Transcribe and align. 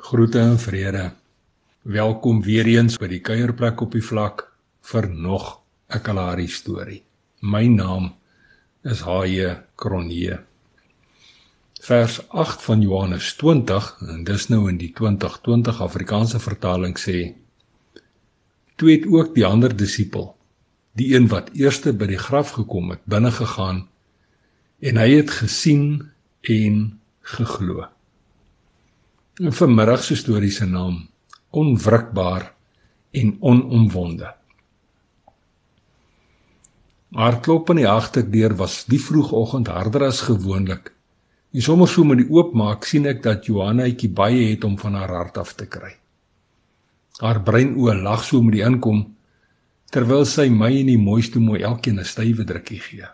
Groete 0.00 0.38
en 0.38 0.58
vrede. 0.58 1.10
Welkom 1.82 2.38
weer 2.42 2.68
eens 2.70 2.96
by 3.02 3.08
die 3.10 3.18
kuierplek 3.20 3.80
op 3.82 3.96
die 3.96 4.02
vlak 4.06 4.44
vir 4.92 5.08
nog 5.10 5.58
'n 5.90 6.00
Kalahari 6.06 6.46
storie. 6.46 7.02
My 7.42 7.66
naam 7.66 8.14
is 8.84 9.00
Haie 9.00 9.64
Kronje. 9.74 10.38
Vers 11.82 12.28
8 12.28 12.62
van 12.62 12.80
Johannes 12.80 13.34
20 13.34 13.90
en 14.08 14.24
dis 14.24 14.48
nou 14.48 14.68
in 14.68 14.78
die 14.78 14.92
2020 14.92 15.82
Afrikaanse 15.82 16.38
vertaling 16.38 16.96
sê: 16.96 17.34
Toe 18.76 18.90
het 18.90 19.06
ook 19.06 19.34
die 19.34 19.46
ander 19.46 19.76
disipel, 19.76 20.36
die 20.92 21.14
een 21.14 21.28
wat 21.28 21.50
eerste 21.52 21.92
by 21.92 22.06
die 22.06 22.22
graf 22.22 22.50
gekom 22.50 22.90
het, 22.90 23.00
binne 23.04 23.30
gegaan 23.30 23.88
en 24.78 24.96
hy 24.96 25.10
het 25.16 25.30
gesien 25.30 26.10
en 26.40 27.00
geglo. 27.20 27.88
'n 29.40 29.52
Vanmiddag 29.54 30.02
se 30.02 30.16
storie 30.16 30.50
se 30.50 30.66
naam: 30.66 31.08
Onwrikbaar 31.50 32.54
en 33.10 33.36
onomwonde. 33.40 34.34
Maar 37.08 37.40
klop 37.40 37.70
aan 37.70 37.78
die 37.78 37.88
agterdeur 37.88 38.56
was 38.56 38.84
die 38.84 38.98
vroegoggend 38.98 39.70
harder 39.70 40.04
as 40.08 40.24
gewoonlik. 40.26 40.90
En 41.54 41.62
sommer 41.62 41.88
so 41.88 42.04
met 42.04 42.18
die 42.18 42.26
oopmaak 42.30 42.84
sien 42.84 43.06
ek 43.06 43.22
dat 43.22 43.46
Johannaetjie 43.46 44.10
baie 44.10 44.50
het 44.50 44.64
om 44.64 44.74
van 44.78 44.94
haar 44.94 45.14
hart 45.20 45.38
af 45.38 45.54
te 45.54 45.66
kry. 45.66 45.94
Haar 47.22 47.42
brein 47.42 47.76
oë 47.78 47.94
lag 48.02 48.24
so 48.24 48.42
met 48.42 48.58
die 48.58 48.66
inkom 48.66 49.06
terwyl 49.94 50.26
sy 50.26 50.48
my 50.50 50.72
en 50.80 50.90
die 50.90 50.98
mooiste 50.98 51.38
mooi 51.38 51.62
elkeen 51.62 52.00
'n 52.00 52.04
stywe 52.04 52.44
drukkie 52.44 52.80
gee. 52.80 53.06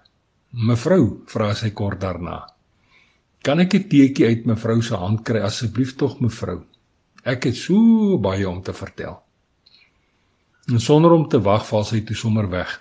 "Mevrou," 0.51 1.21
vra 1.27 1.55
sy 1.55 1.71
kort 1.71 2.01
daarna. 2.01 2.54
Kan 3.45 3.61
ek 3.61 3.75
'n 3.75 3.89
teetjie 3.89 4.27
uit 4.27 4.47
mevrou 4.49 4.83
se 4.83 4.97
hand 4.97 5.21
kry 5.23 5.41
asseblief 5.45 5.97
tog 6.01 6.21
mevrou? 6.21 6.65
Ek 7.25 7.45
het 7.45 7.57
so 7.57 8.19
baie 8.19 8.49
om 8.49 8.63
te 8.63 8.73
vertel. 8.73 9.21
En 10.73 10.81
sonder 10.81 11.13
om 11.13 11.29
te 11.29 11.41
wag 11.41 11.67
val 11.69 11.85
sy 11.85 12.01
toe 12.01 12.17
sommer 12.17 12.49
weg. 12.49 12.81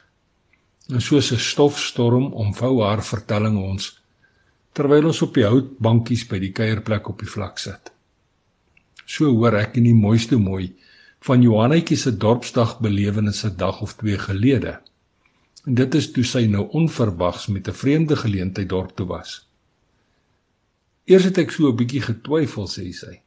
En 0.88 1.02
soos 1.02 1.32
'n 1.32 1.40
stofstorm 1.52 2.32
omvou 2.34 2.82
haar 2.84 3.04
vertelling 3.04 3.58
ons 3.58 4.00
terwyl 4.74 5.06
ons 5.06 5.22
op 5.22 5.34
die 5.34 5.46
houtbankies 5.46 6.28
by 6.28 6.40
die 6.40 6.52
kuierplek 6.52 7.10
op 7.10 7.20
die 7.20 7.30
vlak 7.30 7.60
sit. 7.60 7.92
So 9.06 9.26
hoor 9.36 9.56
ek 9.56 9.78
in 9.78 9.84
die 9.84 9.94
mooiste 9.94 10.38
mooi 10.38 10.74
van 11.20 11.42
Johannetjie 11.42 11.98
se 11.98 12.18
dorpsdag 12.18 12.80
belewennisse 12.80 13.56
dag 13.56 13.82
of 13.82 13.94
twee 13.96 14.18
gelede. 14.18 14.80
En 15.66 15.76
dit 15.76 15.96
is 15.96 16.12
toe 16.12 16.24
sy 16.24 16.48
nou 16.48 16.70
onverwags 16.72 17.48
met 17.48 17.68
'n 17.68 17.74
vreemde 17.74 18.16
geleentheid 18.16 18.70
dorp 18.70 18.96
toe 18.96 19.08
was. 19.08 19.42
Eers 21.06 21.26
het 21.28 21.38
ek 21.38 21.52
so 21.52 21.68
'n 21.70 21.76
bietjie 21.76 22.02
getwyfel, 22.02 22.68
sê 22.68 22.92
sy, 22.94 23.22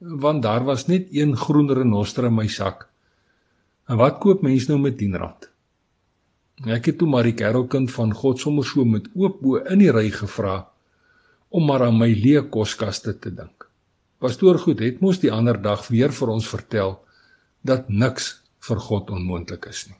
want 0.00 0.42
daar 0.42 0.64
was 0.64 0.88
net 0.88 1.08
een 1.10 1.36
groen 1.36 1.70
renoster 1.70 2.24
in 2.24 2.34
my 2.34 2.46
sak. 2.48 2.88
En 3.88 3.96
wat 3.96 4.20
koop 4.20 4.42
mens 4.42 4.68
nou 4.68 4.78
met 4.78 4.98
10 4.98 5.16
rand? 5.16 5.48
Ek 6.66 6.86
het 6.86 6.98
toe 6.98 7.08
maar 7.08 7.24
die 7.24 7.34
kerelkind 7.34 7.90
van 7.90 8.12
God 8.14 8.38
sommer 8.38 8.64
so 8.64 8.84
met 8.84 9.08
oop 9.14 9.40
oë 9.42 9.64
in 9.72 9.78
die 9.78 9.90
ry 9.90 10.10
gevra 10.10 10.68
om 11.48 11.66
maar 11.66 11.82
aan 11.86 11.98
my 11.98 12.12
leë 12.14 12.48
koskaste 12.50 13.18
te 13.18 13.30
dink. 13.30 13.66
Pastoor 14.18 14.58
Goed 14.58 14.80
het 14.80 15.00
mos 15.00 15.18
die 15.18 15.32
ander 15.32 15.58
dag 15.62 15.88
weer 15.88 16.12
vir 16.12 16.28
ons 16.28 16.48
vertel 16.48 17.00
dat 17.62 17.88
niks 17.88 18.42
vir 18.60 18.78
God 18.78 19.10
onmoontlik 19.10 19.66
is 19.66 19.86
nie. 19.88 19.98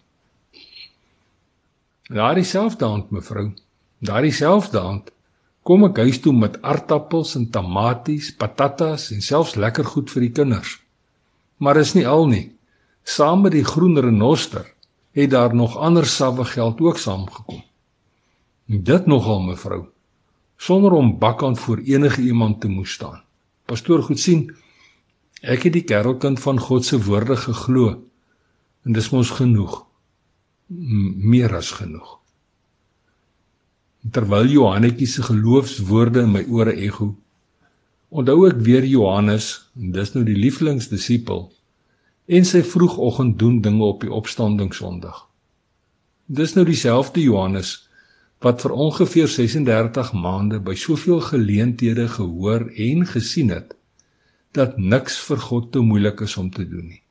Daardie 2.13 2.45
selfde 2.45 2.87
aand 2.87 3.11
mevrou, 3.11 3.53
daardie 3.99 4.33
selfde 4.33 4.81
aand 4.81 5.11
kom 5.63 5.87
ek 5.87 6.01
huis 6.03 6.19
toe 6.23 6.33
met 6.35 6.59
aartappels 6.67 7.37
en 7.39 7.49
tamaties, 7.55 8.33
patatas 8.35 9.11
en 9.15 9.23
selfs 9.23 9.55
lekker 9.55 9.87
goed 9.87 10.11
vir 10.11 10.27
die 10.27 10.35
kinders. 10.39 10.79
Maar 11.63 11.79
is 11.83 11.95
nie 11.95 12.07
al 12.09 12.27
nie. 12.31 12.47
Saam 13.07 13.45
met 13.47 13.55
die 13.55 13.67
groen 13.67 13.99
renoster 13.99 14.67
het 15.13 15.31
daar 15.31 15.55
nog 15.55 15.77
ander 15.77 16.07
sawwe 16.07 16.45
geld 16.49 16.81
ook 16.81 16.99
saamgekom. 16.99 17.61
En 18.71 18.83
dit 18.83 19.07
nogal 19.07 19.43
mevrou, 19.45 19.83
sonder 20.57 20.97
om 20.97 21.19
bakkant 21.19 21.61
voor 21.61 21.83
enige 21.85 22.23
iemand 22.23 22.61
te 22.61 22.69
moes 22.69 22.95
staan. 22.97 23.21
Pastoor 23.67 24.03
goed 24.03 24.21
sien, 24.21 24.47
ek 25.43 25.69
het 25.69 25.77
die 25.77 25.85
kerelkind 25.87 26.41
van 26.41 26.59
God 26.59 26.87
se 26.87 26.99
woorde 27.03 27.37
geglo 27.37 27.93
en 28.83 28.97
dis 28.97 29.13
mos 29.15 29.31
genoeg. 29.37 29.83
M 30.73 31.13
meer 31.29 31.55
as 31.55 31.71
genoeg 31.77 32.22
terwyl 34.11 34.49
Johannetjie 34.51 35.07
se 35.07 35.23
geloofswoorde 35.23 36.25
in 36.27 36.33
my 36.33 36.43
ore 36.51 36.75
ego. 36.75 37.13
Onthou 38.11 38.49
ek 38.49 38.59
weer 38.67 38.85
Johannes, 38.85 39.69
en 39.79 39.93
dis 39.95 40.11
nou 40.15 40.25
die 40.27 40.37
lieflingsdisipel, 40.37 41.47
en 42.27 42.45
sy 42.47 42.63
vroegoggend 42.67 43.39
doen 43.39 43.61
dinge 43.63 43.85
op 43.87 44.03
die 44.03 44.13
opstanding 44.13 44.75
Sondag. 44.75 45.29
Dis 46.27 46.55
nou 46.57 46.65
dieselfde 46.67 47.23
Johannes 47.23 47.77
wat 48.43 48.63
vir 48.65 48.75
ongeveer 48.75 49.31
36 49.31 50.11
maande 50.19 50.59
by 50.59 50.75
soveel 50.75 51.21
geleenthede 51.23 52.09
gehoor 52.11 52.67
en 52.75 53.07
gesien 53.07 53.53
het 53.55 53.77
dat 54.53 54.79
niks 54.79 55.21
vir 55.29 55.39
God 55.47 55.71
te 55.73 55.81
moeilik 55.81 56.21
is 56.27 56.35
om 56.37 56.51
te 56.51 56.67
doen 56.69 56.89
nie. 56.91 57.03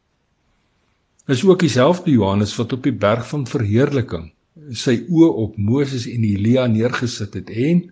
Is 1.32 1.44
ook 1.48 1.64
dieselfde 1.64 2.12
Johannes 2.12 2.54
wat 2.60 2.74
op 2.76 2.84
die 2.84 2.94
berg 2.94 3.24
van 3.30 3.48
verheerliking 3.48 4.32
sy 4.76 4.98
oë 5.08 5.30
op 5.46 5.58
Moses 5.58 6.06
en 6.12 6.24
Elia 6.28 6.68
neergesit 6.68 7.36
het 7.40 7.50
en 7.50 7.86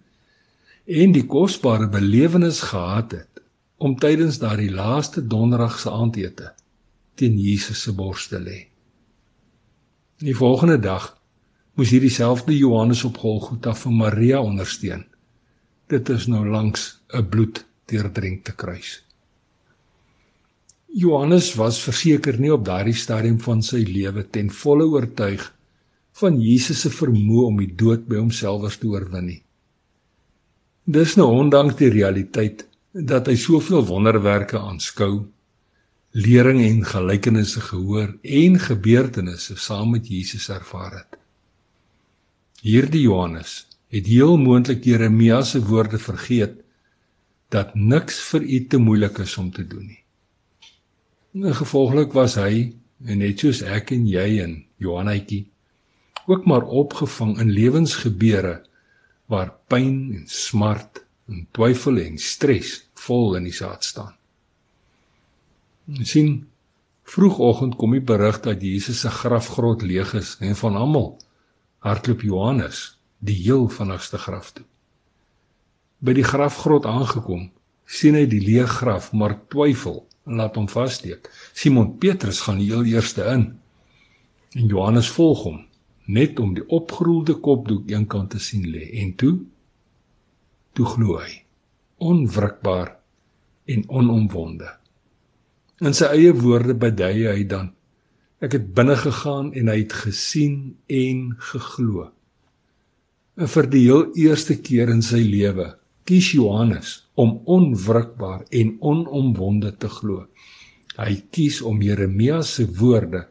en 0.89 1.13
die 1.15 1.25
kosbare 1.29 1.87
belewenis 1.91 2.61
gehad 2.71 3.13
het 3.15 3.43
om 3.77 3.95
tydens 3.95 4.39
daardie 4.41 4.71
laaste 4.73 5.21
donderdag 5.21 5.77
se 5.79 5.91
aandete 5.91 6.51
teen 7.15 7.37
Jesus 7.39 7.83
se 7.83 7.93
bors 7.95 8.27
te 8.31 8.39
lê. 8.39 8.59
Die 10.19 10.35
volgende 10.35 10.79
dag 10.83 11.13
moes 11.79 11.93
hierdie 11.93 12.11
selfde 12.11 12.55
Johannes 12.55 13.05
op 13.07 13.19
Golgotha 13.21 13.73
vir 13.75 13.95
Maria 13.95 14.41
ondersteun. 14.43 15.05
Dit 15.87 16.09
is 16.09 16.27
nou 16.27 16.43
langs 16.47 16.99
'n 17.13 17.29
bloeddeurdrenkte 17.29 18.51
kruis. 18.51 19.03
Johannes 20.91 21.53
was 21.55 21.79
verseker 21.83 22.39
nie 22.39 22.51
op 22.53 22.65
daardie 22.65 22.97
stadium 22.97 23.39
van 23.39 23.61
sy 23.61 23.83
lewe 23.85 24.23
ten 24.29 24.49
volle 24.49 24.85
oortuig 24.85 25.53
van 26.19 26.39
Jesus 26.41 26.83
se 26.83 26.91
vermoë 26.93 27.45
om 27.47 27.59
die 27.61 27.71
dood 27.79 28.07
by 28.09 28.19
homself 28.19 28.77
te 28.79 28.87
oorwin 28.87 29.29
nie. 29.31 29.41
Dis 30.89 31.15
nou 31.19 31.27
ondanks 31.37 31.77
die 31.79 31.91
realiteit 31.93 32.65
dat 32.93 33.27
hy 33.29 33.35
soveel 33.37 33.83
wonderwerke 33.85 34.57
aanskou, 34.59 35.27
lering 36.17 36.63
en 36.65 36.81
gelykenisse 36.89 37.61
gehoor 37.61 38.15
en 38.23 38.57
gebeurtenisse 38.59 39.57
saam 39.61 39.93
met 39.93 40.09
Jesus 40.09 40.49
ervaar 40.49 40.95
het. 40.97 41.19
Hierdie 42.65 43.05
Johannes 43.05 43.67
het 43.93 44.09
heel 44.09 44.37
moontlik 44.37 44.83
Jeremia 44.83 45.43
se 45.45 45.61
woorde 45.65 45.99
vergeet 46.01 46.57
dat 47.53 47.75
niks 47.75 48.19
vir 48.31 48.43
u 48.43 48.59
te 48.67 48.77
moeilik 48.77 49.21
is 49.23 49.37
om 49.37 49.51
te 49.51 49.65
doen 49.67 49.85
nie. 49.85 50.03
En 51.33 51.55
gevolglik 51.55 52.13
was 52.17 52.35
hy 52.41 52.73
en 53.05 53.21
net 53.21 53.39
soos 53.39 53.61
ek 53.61 53.93
en 53.95 54.09
jy 54.09 54.41
en 54.43 54.57
Johannetjie 54.81 55.45
ook 56.29 56.45
maar 56.45 56.63
opgevang 56.63 57.39
in 57.39 57.49
lewensgebeure 57.49 58.61
waar 59.25 59.53
pyn 59.67 60.13
en 60.13 60.25
smart 60.27 61.01
en 61.29 61.47
twyfel 61.51 61.97
en 62.01 62.17
stres 62.21 62.75
vol 63.05 63.35
in 63.39 63.47
die 63.49 63.53
saad 63.53 63.85
staan. 63.85 64.13
Ons 65.89 66.13
sien 66.13 66.33
vroegoggend 67.09 67.77
kom 67.81 67.95
die 67.97 68.05
berig 68.05 68.37
dat 68.45 68.61
Jesus 68.61 69.01
se 69.01 69.09
grafgrot 69.13 69.85
leeg 69.85 70.13
is 70.17 70.35
en 70.45 70.57
van 70.57 70.77
almal 70.77 71.15
hardloop 71.85 72.25
Johannes 72.25 72.83
die 73.25 73.37
heel 73.41 73.65
vinnigste 73.73 74.21
graf 74.21 74.51
toe. 74.53 74.65
By 75.99 76.13
die 76.15 76.25
grafgrot 76.25 76.85
aangekom, 76.85 77.49
sien 77.89 78.15
hy 78.15 78.27
die 78.29 78.41
leë 78.43 78.67
graf, 78.69 79.09
maar 79.17 79.35
twyfel 79.51 80.03
en 80.29 80.37
laat 80.39 80.55
hom 80.61 80.69
vassteek. 80.69 81.25
Simon 81.57 81.95
Petrus 81.97 82.43
gaan 82.45 82.61
die 82.61 82.69
heel 82.69 82.85
eerste 82.85 83.25
in 83.33 83.49
en 84.53 84.69
Johannes 84.69 85.09
volg 85.13 85.43
hom 85.45 85.59
net 86.09 86.39
om 86.41 86.55
die 86.57 86.65
opgeroelde 86.73 87.37
kopdoek 87.43 87.89
eenkant 87.93 88.33
te 88.33 88.41
sien 88.41 88.65
lê. 88.65 88.87
En 89.01 89.13
toe 89.19 89.35
toe 90.77 90.87
glo 90.95 91.19
hy 91.21 91.41
onwrikbaar 91.99 92.93
en 93.69 93.83
onomwonde. 94.01 94.69
In 95.83 95.95
sy 95.95 96.07
eie 96.15 96.31
woorde 96.35 96.75
bedui 96.79 97.27
hy 97.27 97.43
dan 97.47 97.73
ek 98.43 98.55
het 98.55 98.69
binne 98.75 98.95
gegaan 98.99 99.51
en 99.59 99.67
hy 99.71 99.81
het 99.81 99.95
gesien 100.05 100.55
en 100.87 101.25
geglo. 101.51 102.07
En 103.39 103.51
vir 103.51 103.67
die 103.71 103.83
heel 103.85 104.05
eerste 104.19 104.55
keer 104.63 104.91
in 104.93 105.03
sy 105.05 105.19
lewe 105.23 105.73
kies 106.07 106.31
Johannes 106.33 106.95
om 107.19 107.35
onwrikbaar 107.45 108.47
en 108.55 108.77
onomwonde 108.79 109.75
te 109.77 109.91
glo. 109.91 110.23
Hy 110.97 111.19
kies 111.31 111.59
om 111.61 111.83
Jeremia 111.83 112.39
se 112.43 112.65
woorde 112.79 113.27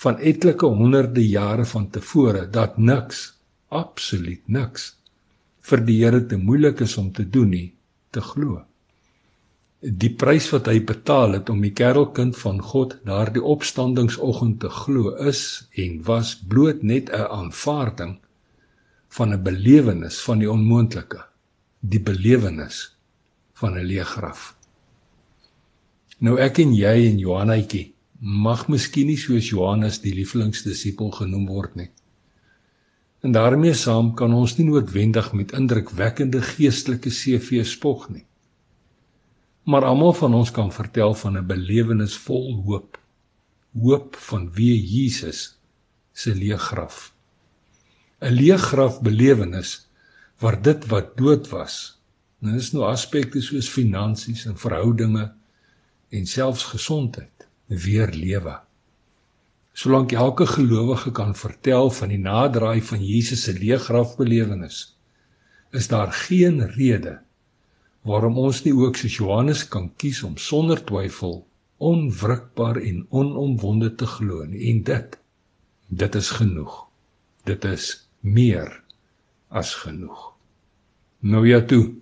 van 0.00 0.16
etlike 0.18 0.66
honderde 0.66 1.22
jare 1.26 1.66
van 1.68 1.90
tevore 1.92 2.46
dat 2.48 2.78
niks, 2.78 3.26
absoluut 3.68 4.48
niks 4.48 4.94
vir 5.70 5.84
die 5.84 5.98
Here 6.00 6.22
te 6.26 6.38
moeilik 6.40 6.80
is 6.86 6.96
om 6.98 7.10
te 7.12 7.26
doen 7.28 7.50
nie, 7.52 7.68
te 8.10 8.22
glo. 8.24 8.62
Die 9.80 10.10
prys 10.22 10.48
wat 10.52 10.68
hy 10.68 10.80
betaal 10.84 11.36
het 11.38 11.52
om 11.52 11.60
die 11.64 11.72
kerelkind 11.76 12.36
van 12.40 12.58
God 12.64 12.96
daardie 13.08 13.44
opstandingsoggend 13.44 14.58
te 14.64 14.72
glo 14.72 15.14
is 15.28 15.42
en 15.80 16.00
was 16.08 16.34
bloot 16.48 16.82
net 16.82 17.12
'n 17.12 17.28
aanvaarding 17.40 18.18
van 19.16 19.32
'n 19.32 19.42
belewenis 19.42 20.20
van 20.24 20.38
die 20.38 20.50
onmoontlike, 20.50 21.20
die 21.80 22.00
belewenis 22.00 22.96
van 23.54 23.76
'n 23.76 23.84
leë 23.84 24.04
graf. 24.04 24.56
Nou 26.18 26.38
ek 26.38 26.58
en 26.58 26.74
jy 26.74 27.08
en 27.08 27.18
Johannetjie 27.18 27.94
mag 28.20 28.66
miskien 28.68 29.08
nie 29.08 29.16
soos 29.16 29.48
Johannes 29.48 30.00
die 30.04 30.12
lieflingsdisipel 30.14 31.10
genoem 31.16 31.46
word 31.48 31.76
nie. 31.76 31.88
En 33.24 33.32
daarmee 33.32 33.74
saam 33.74 34.14
kan 34.14 34.32
ons 34.36 34.56
nie 34.58 34.66
noodwendig 34.68 35.32
met 35.32 35.52
indrukwekkende 35.56 36.42
geestelike 36.44 37.10
CV 37.10 37.64
spog 37.64 38.08
nie. 38.12 38.24
Maar 39.64 39.84
almal 39.84 40.12
van 40.16 40.34
ons 40.34 40.50
kan 40.50 40.72
vertel 40.72 41.14
van 41.14 41.38
'n 41.38 41.46
belewenis 41.46 42.16
vol 42.16 42.62
hoop. 42.64 42.98
Hoop 43.72 44.16
van 44.16 44.50
wie 44.52 44.76
Jesus 44.76 45.56
se 46.12 46.34
leë 46.34 46.56
graf. 46.56 47.12
'n 48.20 48.34
Leë 48.36 48.56
graf 48.56 49.00
belewenis 49.00 49.88
waar 50.38 50.62
dit 50.62 50.86
wat 50.86 51.16
dood 51.16 51.48
was, 51.48 52.00
en 52.40 52.52
dit 52.52 52.60
is 52.60 52.72
nou 52.72 52.84
aspekte 52.84 53.40
soos 53.40 53.68
finansies 53.68 54.46
en 54.46 54.56
verhoudinge 54.56 55.32
en 56.08 56.26
selfs 56.26 56.64
gesondheid, 56.72 57.46
weer 57.70 58.10
lewe. 58.10 58.58
Solank 59.72 60.12
elke 60.12 60.46
gelowige 60.46 61.12
kan 61.14 61.34
vertel 61.34 61.90
van 61.90 62.10
die 62.10 62.18
naderdraai 62.18 62.82
van 62.82 63.02
Jesus 63.04 63.44
se 63.46 63.54
leë 63.54 63.78
graf 63.78 64.16
belewenis, 64.18 64.96
is 65.70 65.86
daar 65.88 66.12
geen 66.12 66.58
rede 66.74 67.20
waarom 68.02 68.38
ons 68.40 68.62
nie 68.64 68.72
ook 68.74 68.96
soos 68.96 69.18
Johannes 69.20 69.62
kan 69.68 69.90
kies 70.00 70.22
om 70.24 70.36
sonder 70.40 70.80
twyfel 70.88 71.42
onwrikbaar 71.80 72.80
en 72.80 73.04
onomwonde 73.08 73.94
te 73.94 74.06
glo 74.08 74.44
nie. 74.44 74.70
En 74.72 74.82
dit 74.82 75.18
dit 75.88 76.14
is 76.14 76.30
genoeg. 76.30 76.86
Dit 77.44 77.64
is 77.64 78.08
meer 78.20 78.72
as 79.48 79.74
genoeg. 79.74 80.32
Nou 81.20 81.46
ja 81.46 81.60
toe 81.60 81.92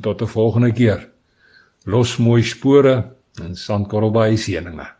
tot 0.00 0.22
'n 0.22 0.26
volgende 0.26 0.72
keer. 0.72 1.10
Los 1.84 2.16
mooi 2.16 2.42
spore 2.42 3.16
in 3.42 3.56
Sandkorrelbaai 3.56 4.36
seëninge 4.36 4.97